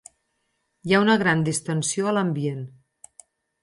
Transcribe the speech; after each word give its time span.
Hi 0.89 0.95
ha 0.95 1.03
una 1.05 1.19
gran 1.25 1.45
distensió 1.51 2.09
a 2.11 2.17
l'ambient. 2.19 2.69